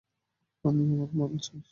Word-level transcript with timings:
আমি 0.63 0.83
আমার 0.93 1.09
মাল 1.19 1.33
চাই। 1.45 1.61